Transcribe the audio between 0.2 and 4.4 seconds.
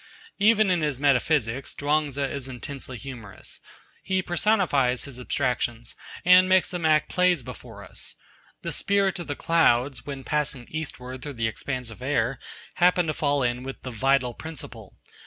Even in his metaphysics, Chuang Tzu is intensely humorous. He